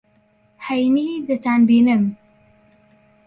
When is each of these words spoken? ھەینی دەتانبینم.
ھەینی 0.65 1.09
دەتانبینم. 1.27 2.03